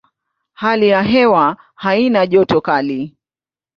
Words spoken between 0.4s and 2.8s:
Hali ya hewa haina joto